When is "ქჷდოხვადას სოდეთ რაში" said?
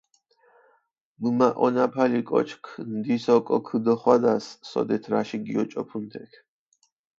3.67-5.37